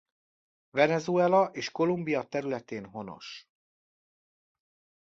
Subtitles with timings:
[0.71, 3.47] Venezuela és Kolumbia területén honos.